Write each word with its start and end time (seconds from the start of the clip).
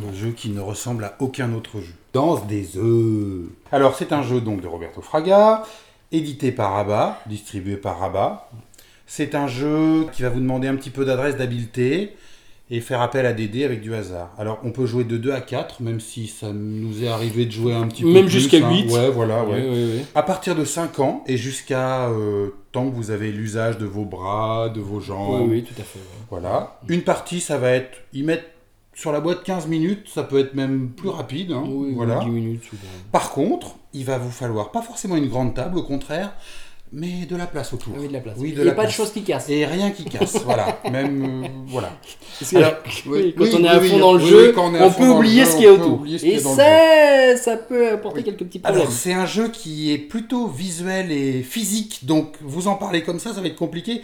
Le 0.00 0.12
jeu 0.16 0.30
qui 0.30 0.48
ne 0.50 0.60
ressemble 0.60 1.04
à 1.04 1.16
aucun 1.18 1.52
autre 1.52 1.80
jeu. 1.80 1.92
Danse 2.12 2.46
des 2.46 2.76
œufs. 2.76 3.46
Alors, 3.70 3.94
c'est 3.96 4.12
un 4.12 4.22
jeu 4.22 4.40
donc 4.40 4.60
de 4.62 4.66
Roberto 4.66 5.00
Fraga, 5.02 5.64
édité 6.12 6.50
par 6.52 6.72
Rabat, 6.72 7.20
distribué 7.26 7.76
par 7.76 7.98
Rabat. 7.98 8.48
C'est 9.06 9.34
un 9.34 9.46
jeu 9.48 10.06
qui 10.12 10.22
va 10.22 10.30
vous 10.30 10.40
demander 10.40 10.68
un 10.68 10.76
petit 10.76 10.90
peu 10.90 11.04
d'adresse, 11.04 11.36
d'habileté 11.36 12.14
et 12.70 12.80
faire 12.80 13.02
appel 13.02 13.26
à 13.26 13.34
des 13.34 13.48
dés 13.48 13.64
avec 13.64 13.82
du 13.82 13.94
hasard. 13.94 14.30
Alors, 14.38 14.58
on 14.64 14.70
peut 14.70 14.86
jouer 14.86 15.04
de 15.04 15.18
2 15.18 15.30
à 15.32 15.42
4, 15.42 15.82
même 15.82 16.00
si 16.00 16.26
ça 16.26 16.52
nous 16.54 17.04
est 17.04 17.08
arrivé 17.08 17.44
de 17.44 17.50
jouer 17.50 17.74
un 17.74 17.86
petit 17.86 18.02
peu 18.02 18.12
Même 18.12 18.28
jusqu'à 18.28 18.58
hein. 18.66 18.70
8. 18.72 18.90
Ouais, 18.90 19.10
voilà, 19.10 19.44
ouais. 19.44 19.50
Ouais, 19.60 19.60
ouais, 19.68 19.68
ouais. 19.96 20.04
À 20.14 20.22
partir 20.22 20.54
de 20.54 20.64
5 20.64 20.98
ans 21.00 21.22
et 21.26 21.36
jusqu'à 21.36 22.08
euh, 22.08 22.48
tant 22.72 22.88
que 22.88 22.94
vous 22.94 23.10
avez 23.10 23.30
l'usage 23.30 23.76
de 23.76 23.84
vos 23.84 24.06
bras, 24.06 24.70
de 24.70 24.80
vos 24.80 25.00
Oui, 25.00 25.04
jambes. 25.04 25.50
oui, 25.50 25.62
tout 25.64 25.74
à 25.78 25.84
fait. 25.84 25.98
Voilà. 26.30 26.78
Une 26.88 27.02
partie, 27.02 27.40
ça 27.40 27.58
va 27.58 27.72
être. 27.72 27.98
Ils 28.14 28.24
mettent 28.24 28.48
sur 28.94 29.12
la 29.12 29.20
boîte 29.20 29.42
15 29.44 29.66
minutes, 29.68 30.06
ça 30.12 30.22
peut 30.22 30.38
être 30.38 30.54
même 30.54 30.90
plus 30.90 31.08
rapide. 31.08 31.52
hein. 31.52 31.64
Oui, 31.66 31.92
voilà. 31.94 32.20
10 32.20 32.30
minutes 32.30 32.64
souvent. 32.64 32.82
Par 33.10 33.30
contre, 33.30 33.76
il 33.94 34.04
va 34.04 34.18
vous 34.18 34.30
falloir 34.30 34.70
pas 34.70 34.82
forcément 34.82 35.16
une 35.16 35.28
grande 35.28 35.54
table, 35.54 35.78
au 35.78 35.82
contraire, 35.82 36.32
mais 36.94 37.24
de 37.24 37.36
la 37.36 37.46
place 37.46 37.72
autour. 37.72 37.94
Oui, 37.98 38.08
de 38.08 38.12
la 38.12 38.20
place. 38.20 38.34
Oui, 38.38 38.50
Il 38.50 38.54
de 38.54 38.62
n'y 38.62 38.68
a 38.68 38.72
la 38.72 38.76
pas 38.76 38.84
de 38.84 38.90
choses 38.90 39.12
qui 39.12 39.22
cassent. 39.22 39.48
Et 39.48 39.64
rien 39.64 39.90
qui 39.92 40.04
casse, 40.04 40.36
voilà. 40.44 40.78
Même, 40.90 41.42
euh, 41.44 41.48
voilà. 41.68 41.90
Alors, 42.54 42.72
oui, 43.06 43.34
quand 43.36 43.44
oui, 43.44 43.50
on 43.54 43.64
est 43.64 43.68
à 43.68 43.78
oui, 43.78 43.88
fond 43.88 43.98
dans 43.98 44.12
le 44.12 44.18
jeu, 44.20 44.52
quand 44.52 44.66
on 44.70 44.74
est 44.74 44.78
à 44.78 44.84
on 44.86 44.90
fond 44.90 44.98
peut 45.00 45.06
dans 45.06 45.12
le 45.14 45.18
oublier 45.20 45.44
jeu, 45.46 45.50
ce 45.50 45.56
qu'il 45.56 45.64
y 45.64 45.68
a 45.68 45.72
on 45.72 45.76
peut 45.76 45.82
autour. 45.84 45.94
oublier 46.00 46.18
ce 46.18 46.26
Et 46.26 46.38
ça, 46.38 47.36
ça 47.42 47.56
peut 47.56 47.92
apporter 47.92 48.22
quelques 48.22 48.44
petits 48.44 48.58
problèmes. 48.58 48.82
Alors, 48.82 48.92
c'est 48.92 49.14
un 49.14 49.24
jeu 49.24 49.48
qui 49.48 49.90
est 49.90 49.98
plutôt 49.98 50.48
visuel 50.48 51.10
et 51.12 51.42
physique, 51.42 52.04
donc 52.04 52.34
vous 52.42 52.68
en 52.68 52.74
parlez 52.74 53.02
comme 53.02 53.18
ça, 53.20 53.32
ça 53.32 53.40
va 53.40 53.46
être 53.46 53.56
compliqué. 53.56 54.02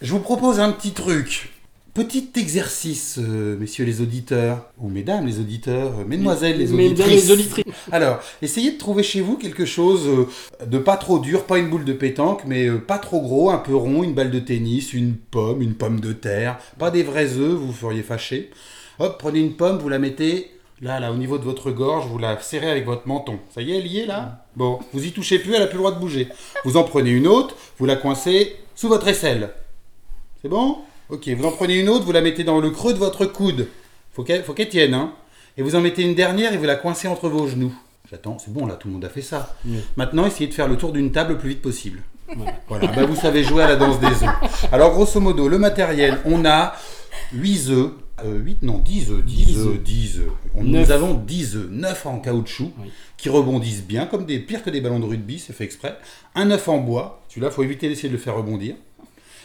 Je 0.00 0.10
vous 0.12 0.20
propose 0.20 0.58
un 0.58 0.72
petit 0.72 0.92
truc. 0.92 1.50
Petit 1.96 2.28
exercice, 2.36 3.18
euh, 3.18 3.56
messieurs 3.58 3.86
les 3.86 4.02
auditeurs, 4.02 4.66
ou 4.76 4.90
mesdames 4.90 5.24
les 5.26 5.40
auditeurs, 5.40 6.00
euh, 6.00 6.04
mesdemoiselles 6.04 6.58
les 6.58 6.66
Mesdames 6.66 7.06
auditrices. 7.06 7.24
les 7.24 7.32
auditrices. 7.32 7.64
Alors, 7.90 8.18
essayez 8.42 8.72
de 8.72 8.76
trouver 8.76 9.02
chez 9.02 9.22
vous 9.22 9.38
quelque 9.38 9.64
chose 9.64 10.06
euh, 10.06 10.66
de 10.66 10.76
pas 10.76 10.98
trop 10.98 11.18
dur, 11.18 11.44
pas 11.44 11.56
une 11.58 11.70
boule 11.70 11.86
de 11.86 11.94
pétanque, 11.94 12.42
mais 12.44 12.70
pas 12.70 12.98
trop 12.98 13.22
gros, 13.22 13.48
un 13.48 13.56
peu 13.56 13.74
rond, 13.74 14.02
une 14.02 14.12
balle 14.12 14.30
de 14.30 14.40
tennis, 14.40 14.92
une 14.92 15.14
pomme, 15.14 15.62
une 15.62 15.72
pomme 15.72 16.00
de 16.00 16.12
terre, 16.12 16.58
pas 16.78 16.90
des 16.90 17.02
vrais 17.02 17.32
œufs, 17.38 17.54
vous 17.54 17.68
vous 17.68 17.72
feriez 17.72 18.02
fâcher. 18.02 18.50
Hop, 18.98 19.16
prenez 19.18 19.40
une 19.40 19.54
pomme, 19.56 19.78
vous 19.78 19.88
la 19.88 19.98
mettez 19.98 20.50
là, 20.82 21.00
là, 21.00 21.10
au 21.10 21.16
niveau 21.16 21.38
de 21.38 21.44
votre 21.44 21.70
gorge, 21.70 22.04
vous 22.08 22.18
la 22.18 22.38
serrez 22.42 22.70
avec 22.70 22.84
votre 22.84 23.08
menton. 23.08 23.38
Ça 23.54 23.62
y 23.62 23.72
est, 23.72 23.78
elle 23.78 23.86
y 23.86 24.00
est 24.00 24.06
là? 24.06 24.44
Bon, 24.54 24.80
vous 24.92 25.02
y 25.02 25.12
touchez 25.12 25.38
plus, 25.38 25.54
elle 25.54 25.62
a 25.62 25.66
plus 25.66 25.76
le 25.78 25.84
droit 25.84 25.92
de 25.92 25.98
bouger. 26.00 26.28
Vous 26.66 26.76
en 26.76 26.84
prenez 26.84 27.10
une 27.10 27.26
autre, 27.26 27.56
vous 27.78 27.86
la 27.86 27.96
coincez 27.96 28.54
sous 28.74 28.88
votre 28.88 29.08
aisselle. 29.08 29.48
C'est 30.42 30.50
bon? 30.50 30.76
Ok, 31.08 31.28
vous 31.28 31.44
en 31.44 31.52
prenez 31.52 31.78
une 31.78 31.88
autre, 31.88 32.04
vous 32.04 32.12
la 32.12 32.20
mettez 32.20 32.42
dans 32.44 32.60
le 32.60 32.70
creux 32.70 32.92
de 32.92 32.98
votre 32.98 33.26
coude. 33.26 33.68
Faut 34.12 34.24
qu'elle 34.24 34.42
faut 34.42 34.54
qu'elle 34.54 34.68
tienne, 34.68 34.94
hein. 34.94 35.12
Et 35.56 35.62
vous 35.62 35.74
en 35.76 35.80
mettez 35.80 36.02
une 36.02 36.14
dernière 36.14 36.52
et 36.52 36.56
vous 36.58 36.64
la 36.64 36.76
coincez 36.76 37.08
entre 37.08 37.28
vos 37.28 37.46
genoux. 37.46 37.72
J'attends, 38.10 38.38
c'est 38.38 38.52
bon 38.52 38.66
là, 38.66 38.74
tout 38.74 38.88
le 38.88 38.94
monde 38.94 39.04
a 39.04 39.08
fait 39.08 39.22
ça. 39.22 39.56
Oui. 39.66 39.78
Maintenant, 39.96 40.26
essayez 40.26 40.48
de 40.48 40.54
faire 40.54 40.68
le 40.68 40.76
tour 40.76 40.92
d'une 40.92 41.12
table 41.12 41.32
le 41.34 41.38
plus 41.38 41.50
vite 41.50 41.62
possible. 41.62 42.02
Voilà. 42.36 42.52
Voilà, 42.68 42.86
bah, 42.88 43.04
vous 43.06 43.16
savez 43.16 43.42
jouer 43.44 43.62
à 43.62 43.68
la 43.68 43.76
danse 43.76 44.00
des 44.00 44.06
œufs. 44.24 44.68
Alors, 44.72 44.92
grosso 44.92 45.20
modo, 45.20 45.48
le 45.48 45.58
matériel, 45.58 46.18
on 46.24 46.44
a 46.44 46.74
8 47.32 47.68
œufs. 47.70 47.90
8, 48.24 48.62
non, 48.62 48.78
10 48.78 49.10
œufs, 49.10 49.24
10 49.24 49.44
10 49.46 49.58
œufs, 49.58 49.66
œufs. 49.66 49.82
10 49.82 50.18
œufs. 50.20 50.30
On- 50.54 50.64
Neuf. 50.64 50.86
Nous 50.88 50.92
avons 50.92 51.14
10 51.14 51.56
œufs, 51.56 51.68
9 51.70 52.06
en 52.06 52.18
caoutchouc, 52.18 52.72
Oui. 52.82 52.90
qui 53.16 53.28
rebondissent 53.28 53.84
bien, 53.84 54.06
comme 54.06 54.24
des 54.24 54.38
pires 54.38 54.62
que 54.64 54.70
des 54.70 54.80
ballons 54.80 54.98
de 55.00 55.04
rugby, 55.04 55.38
c'est 55.38 55.52
fait 55.52 55.64
exprès. 55.64 55.96
Un 56.34 56.50
œuf 56.50 56.66
en 56.68 56.78
bois, 56.78 57.22
celui-là, 57.28 57.50
faut 57.50 57.62
éviter 57.62 57.88
d'essayer 57.88 58.08
de 58.08 58.14
le 58.14 58.18
faire 58.20 58.34
rebondir. 58.36 58.74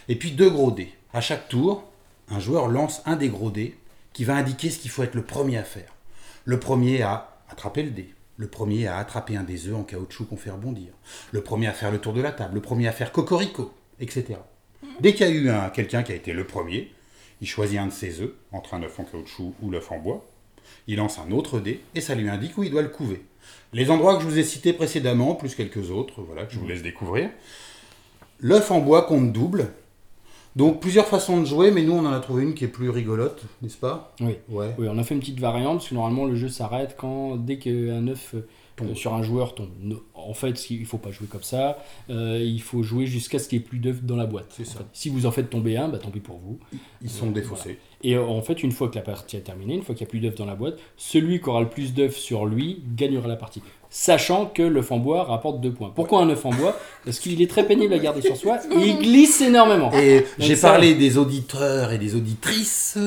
Et 0.07 0.15
puis 0.15 0.31
deux 0.31 0.49
gros 0.49 0.71
dés. 0.71 0.93
À 1.13 1.21
chaque 1.21 1.47
tour, 1.49 1.83
un 2.29 2.39
joueur 2.39 2.67
lance 2.67 3.01
un 3.05 3.15
des 3.15 3.29
gros 3.29 3.51
dés 3.51 3.77
qui 4.13 4.23
va 4.23 4.35
indiquer 4.35 4.69
ce 4.69 4.79
qu'il 4.79 4.91
faut 4.91 5.03
être 5.03 5.15
le 5.15 5.23
premier 5.23 5.57
à 5.57 5.63
faire. 5.63 5.93
Le 6.45 6.59
premier 6.59 7.01
à 7.01 7.37
attraper 7.49 7.83
le 7.83 7.91
dé. 7.91 8.13
Le 8.37 8.47
premier 8.47 8.87
à 8.87 8.97
attraper 8.97 9.35
un 9.35 9.43
des 9.43 9.67
œufs 9.67 9.75
en 9.75 9.83
caoutchouc 9.83 10.25
qu'on 10.25 10.37
fait 10.37 10.49
rebondir. 10.49 10.93
Le 11.31 11.41
premier 11.41 11.67
à 11.67 11.73
faire 11.73 11.91
le 11.91 11.99
tour 11.99 12.13
de 12.13 12.21
la 12.21 12.31
table. 12.31 12.55
Le 12.55 12.61
premier 12.61 12.87
à 12.87 12.91
faire 12.91 13.11
cocorico, 13.11 13.71
etc. 13.99 14.35
Dès 14.99 15.13
qu'il 15.13 15.27
y 15.27 15.29
a 15.29 15.33
eu 15.33 15.49
un, 15.49 15.69
quelqu'un 15.69 16.03
qui 16.03 16.11
a 16.11 16.15
été 16.15 16.33
le 16.33 16.45
premier, 16.45 16.91
il 17.41 17.47
choisit 17.47 17.79
un 17.79 17.87
de 17.87 17.91
ses 17.91 18.21
œufs, 18.21 18.33
entre 18.51 18.73
un 18.73 18.83
œuf 18.83 18.99
en 18.99 19.03
caoutchouc 19.03 19.53
ou 19.61 19.69
l'œuf 19.69 19.91
en 19.91 19.99
bois. 19.99 20.25
Il 20.87 20.97
lance 20.97 21.19
un 21.19 21.31
autre 21.31 21.59
dé 21.59 21.81
et 21.95 22.01
ça 22.01 22.15
lui 22.15 22.29
indique 22.29 22.57
où 22.57 22.63
il 22.63 22.71
doit 22.71 22.81
le 22.81 22.89
couver. 22.89 23.23
Les 23.73 23.89
endroits 23.89 24.15
que 24.15 24.23
je 24.23 24.27
vous 24.27 24.39
ai 24.39 24.43
cités 24.43 24.73
précédemment, 24.73 25.35
plus 25.35 25.55
quelques 25.55 25.91
autres, 25.91 26.21
voilà, 26.21 26.45
que 26.45 26.53
je 26.53 26.59
vous 26.59 26.67
laisse 26.67 26.81
découvrir. 26.81 27.29
L'œuf 28.39 28.71
en 28.71 28.79
bois 28.79 29.03
compte 29.03 29.31
double. 29.31 29.71
Donc 30.55 30.81
plusieurs 30.81 31.07
façons 31.07 31.39
de 31.39 31.45
jouer, 31.45 31.71
mais 31.71 31.81
nous 31.81 31.93
on 31.93 32.05
en 32.05 32.11
a 32.11 32.19
trouvé 32.19 32.43
une 32.43 32.53
qui 32.53 32.65
est 32.65 32.69
plus 32.69 32.89
rigolote, 32.89 33.43
n'est-ce 33.61 33.77
pas? 33.77 34.13
Oui. 34.19 34.35
Ouais. 34.49 34.75
Oui, 34.77 34.87
on 34.89 34.97
a 34.97 35.03
fait 35.03 35.13
une 35.13 35.21
petite 35.21 35.39
variante 35.39 35.77
parce 35.77 35.89
que 35.89 35.95
normalement 35.95 36.25
le 36.25 36.35
jeu 36.35 36.49
s'arrête 36.49 36.95
quand 36.97 37.37
dès 37.37 37.57
qu'un 37.57 38.07
œuf 38.07 38.35
euh, 38.35 38.47
Tombe. 38.75 38.93
sur 38.95 39.13
un 39.13 39.23
joueur 39.23 39.55
tombe. 39.55 39.69
En 40.13 40.33
fait, 40.33 40.69
il 40.69 40.85
faut 40.85 40.97
pas 40.97 41.11
jouer 41.11 41.27
comme 41.27 41.43
ça. 41.43 41.77
Euh, 42.09 42.39
il 42.41 42.61
faut 42.61 42.83
jouer 42.83 43.05
jusqu'à 43.05 43.39
ce 43.39 43.47
qu'il 43.47 43.59
n'y 43.59 43.65
ait 43.65 43.67
plus 43.67 43.79
d'œufs 43.79 44.03
dans 44.03 44.15
la 44.15 44.25
boîte. 44.25 44.47
C'est 44.49 44.65
ça. 44.65 44.79
Fait, 44.79 44.85
Si 44.93 45.09
vous 45.09 45.25
en 45.25 45.31
faites 45.31 45.49
tomber 45.49 45.77
un, 45.77 45.87
bah, 45.87 45.99
tant 45.99 46.09
pis 46.09 46.19
pour 46.19 46.37
vous. 46.39 46.59
Ils 47.01 47.09
sont 47.09 47.31
défaussés. 47.31 47.79
Et 48.03 48.17
en 48.17 48.41
fait, 48.41 48.63
une 48.63 48.71
fois 48.71 48.87
que 48.89 48.95
la 48.95 49.01
partie 49.01 49.37
est 49.37 49.41
terminée, 49.41 49.75
une 49.75 49.83
fois 49.83 49.93
qu'il 49.95 50.05
n'y 50.05 50.09
a 50.09 50.11
plus 50.11 50.19
d'œufs 50.19 50.35
dans 50.35 50.45
la 50.45 50.55
boîte, 50.55 50.77
celui 50.97 51.39
qui 51.41 51.49
aura 51.49 51.61
le 51.61 51.69
plus 51.69 51.93
d'œufs 51.93 52.15
sur 52.15 52.45
lui 52.45 52.81
gagnera 52.95 53.27
la 53.27 53.35
partie. 53.35 53.61
Sachant 53.93 54.45
que 54.45 54.61
l'œuf 54.63 54.89
en 54.93 54.99
bois 54.99 55.25
rapporte 55.25 55.59
2 55.59 55.73
points. 55.73 55.91
Pourquoi 55.93 56.21
un 56.21 56.29
œuf 56.29 56.45
en 56.45 56.51
bois? 56.51 56.79
Parce 57.03 57.19
qu'il 57.19 57.41
est 57.41 57.49
très 57.49 57.67
pénible 57.67 57.93
à 57.93 57.99
garder 57.99 58.21
sur 58.21 58.37
soi 58.37 58.57
et 58.71 58.87
il 58.87 58.99
glisse 58.99 59.41
énormément. 59.41 59.91
Et 59.91 60.23
j'ai 60.39 60.55
ça- 60.55 60.69
parlé 60.69 60.95
des 60.95 61.17
auditeurs 61.17 61.91
et 61.91 61.97
des 61.97 62.15
auditrices. 62.15 62.97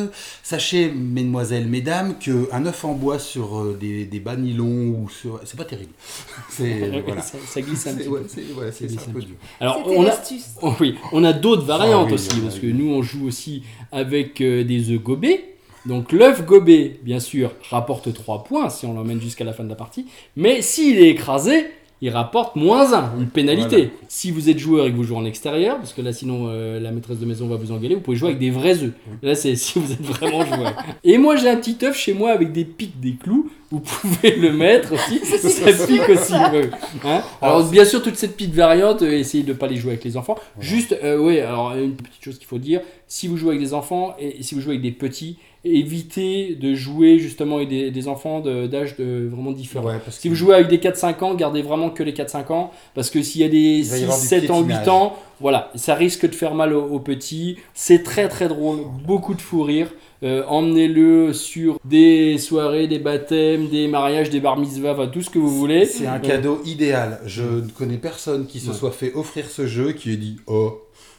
Sachez, 0.43 0.91
mesdemoiselles, 0.91 1.67
mesdames, 1.67 2.17
qu'un 2.19 2.67
œuf 2.67 2.85
en 2.85 2.93
bois 2.93 3.19
sur 3.19 3.59
euh, 3.61 3.79
des, 3.81 4.05
des 4.05 4.21
bas 4.21 4.37
nylon 4.37 4.67
ou 5.01 5.09
sur. 5.09 5.41
C'est 5.47 5.57
pas 5.57 5.65
terrible. 5.65 5.93
C'est. 6.51 6.91
Voilà. 7.07 7.23
ça, 7.23 7.39
ça 7.47 7.63
glisse 7.63 7.87
un 7.87 7.91
C'est 7.93 7.97
petit 7.97 8.09
ouais, 8.09 8.21
peu. 8.21 8.27
c'est- 8.29 8.53
ouais, 8.53 8.71
c'est- 8.71 8.87
glisse 8.87 9.09
un 9.09 9.13
peu 9.13 9.21
dur. 9.21 9.37
Alors, 9.61 9.83
on 9.87 10.05
a. 10.07 10.13
Oh 10.63 10.73
oui, 10.81 10.97
on 11.13 11.25
a 11.25 11.33
d'autres 11.33 11.65
variantes 11.65 12.05
Ah 12.05 12.09
oui, 12.09 12.13
aussi, 12.15 12.29
oui, 12.35 12.41
parce 12.43 12.57
oui. 12.57 12.61
que 12.61 12.67
nous 12.67 12.91
on 12.93 13.03
joue 13.03 13.27
aussi 13.27 13.63
avec 13.91 14.41
euh, 14.43 14.65
des 14.65 14.84
œufs 14.91 15.01
gobés. 15.03 15.45
Donc 15.87 16.13
l'œuf 16.13 16.45
gobé, 16.47 16.99
bien 17.03 17.21
sûr, 17.21 17.53
rapporte 17.71 18.13
3 18.13 18.45
points 18.45 18.71
si 18.71 18.87
on 18.87 18.95
l'emmène 18.95 19.21
jusqu'à 19.21 19.45
la 19.45 19.53
fin 19.53 19.65
de 19.65 19.69
la 19.69 19.75
partie. 19.75 20.07
Mais 20.37 20.63
s'il 20.63 20.99
est 20.99 21.11
écrasé, 21.11 21.67
il 22.05 22.11
rapporte 22.11 22.57
moins 22.57 22.93
1, 22.93 23.19
une 23.19 23.29
pénalité. 23.29 23.77
Voilà. 23.77 23.91
Si 24.09 24.31
vous 24.31 24.51
êtes 24.51 24.59
joueur 24.59 24.87
et 24.87 24.91
que 24.91 24.97
vous 24.97 25.05
jouez 25.05 25.17
en 25.17 25.25
extérieur, 25.25 25.79
parce 25.79 25.95
que 25.95 26.03
là 26.03 26.13
sinon 26.13 26.49
euh, 26.49 26.79
la 26.79 26.91
maîtresse 26.91 27.19
de 27.19 27.25
maison 27.25 27.47
va 27.47 27.57
vous 27.57 27.73
engueuler, 27.73 27.95
vous 27.95 28.03
pouvez 28.03 28.17
jouer 28.17 28.29
avec 28.29 28.41
des 28.41 28.51
vrais 28.51 28.83
œufs. 28.83 28.93
Là 29.23 29.35
c'est 29.35 29.57
si 29.57 29.79
vous 29.79 29.91
êtes 29.91 30.03
vraiment 30.03 30.45
joueur. 30.45 30.75
Et 31.03 31.17
moi 31.17 31.37
j'ai 31.37 31.49
un 31.49 31.57
petit 31.57 31.79
œuf 31.83 31.97
chez 31.97 32.13
moi 32.13 32.33
avec 32.33 32.53
des 32.53 32.67
pics, 32.67 33.01
des 33.01 33.15
clous. 33.15 33.51
Vous 33.71 33.81
pouvez 33.81 34.37
le 34.37 34.53
mettre 34.53 34.93
aussi, 34.93 35.19
ça 35.25 35.87
pique 35.87 36.09
aussi. 36.09 36.35
ouais. 36.35 36.71
Hein? 37.05 37.23
Alors 37.41 37.65
bien 37.71 37.87
sûr 37.87 38.03
toute 38.03 38.17
cette 38.17 38.37
petite 38.37 38.55
variante, 38.55 39.01
euh, 39.01 39.19
essayez 39.19 39.43
de 39.43 39.53
ne 39.53 39.57
pas 39.57 39.67
les 39.67 39.77
jouer 39.77 39.93
avec 39.93 40.05
les 40.05 40.17
enfants. 40.17 40.37
Juste, 40.61 40.95
euh, 41.03 41.17
oui, 41.17 41.41
alors 41.41 41.75
une 41.75 41.95
petite 41.95 42.23
chose 42.23 42.39
qu'il 42.39 42.47
faut 42.47 42.59
dire, 42.59 42.83
si 43.09 43.29
vous 43.29 43.37
jouez 43.37 43.51
avec 43.51 43.61
des 43.61 43.75
enfants 43.75 44.15
et 44.19 44.43
si 44.43 44.55
vous 44.55 44.61
jouez 44.61 44.73
avec 44.73 44.83
des 44.83 44.91
petits, 44.93 45.39
évitez 45.65 46.55
de 46.55 46.75
jouer 46.75 47.19
justement 47.19 47.57
avec 47.57 47.69
des, 47.69 47.91
des 47.91 48.09
enfants 48.09 48.41
d'âge 48.41 48.97
de, 48.97 49.29
vraiment 49.33 49.53
différents. 49.53 49.87
Ouais, 49.87 50.01
Si 50.11 50.23
que- 50.25 50.29
vous 50.29 50.35
jouez 50.35 50.55
avec 50.55 50.69
des 50.69 50.79
4-5 50.79 51.23
ans, 51.23 51.35
gardez 51.35 51.63
vraiment 51.63 51.91
que 51.91 52.03
les 52.03 52.13
4-5 52.13 52.51
ans, 52.53 52.71
parce 52.95 53.11
que 53.11 53.23
s'il 53.23 53.41
y 53.41 53.45
a 53.45 53.49
des 53.49 53.83
va 53.83 53.97
y 53.97 54.01
6, 54.01 54.03
avoir 54.05 54.21
du 54.21 54.27
7 54.27 54.51
ans, 54.51 54.61
8 54.61 54.67
piétinage. 54.67 54.89
ans, 54.89 55.17
voilà, 55.41 55.71
ça 55.75 55.95
risque 55.95 56.29
de 56.29 56.35
faire 56.35 56.55
mal 56.55 56.73
aux, 56.75 56.85
aux 56.85 57.01
petits. 57.01 57.57
C'est 57.75 58.03
très 58.03 58.29
très 58.29 58.49
drôle, 58.49 58.81
beaucoup 59.07 59.35
de 59.35 59.41
fou 59.41 59.63
rire. 59.63 59.93
Euh, 60.23 60.43
Emmenez-le 60.49 61.33
sur 61.35 61.79
des 61.85 62.39
soirées, 62.39 62.87
des 62.87 62.99
baptêmes, 62.99 63.69
des 63.69 63.89
mariages, 63.89 64.31
des 64.31 64.41
bar 64.41 64.59
mitzvahs, 64.59 65.07
tout 65.13 65.21
ce 65.23 65.29
que 65.31 65.39
vous 65.39 65.51
voulez. 65.55 65.85
C'est 65.87 66.07
un 66.07 66.15
Euh, 66.17 66.19
cadeau 66.19 66.63
idéal. 66.65 67.21
Je 67.27 67.43
ne 67.43 67.69
connais 67.71 67.99
personne 67.99 68.47
qui 68.47 68.59
se 68.61 68.71
Ouais. 68.71 68.77
soit 68.77 68.91
fait 68.93 69.13
offrir 69.15 69.51
ce 69.51 69.67
jeu 69.67 69.93
qui 69.93 70.13
ait 70.13 70.17
dit 70.17 70.37
oh 70.47 70.79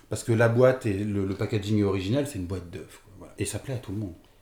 parce 0.10 0.24
que 0.24 0.32
la 0.32 0.50
boîte 0.50 0.86
et 0.86 0.94
le, 0.94 1.28
packaging 1.34 1.84
original, 1.84 2.28
c'est 2.28 2.40
une 2.40 2.46
boîte 2.46 2.70
d'œufs. 2.70 3.02
Et 3.38 3.46
ça 3.46 3.60
plaît 3.60 3.74
à 3.74 3.78
tout 3.78 3.92
le 3.92 3.98
monde. 3.98 4.16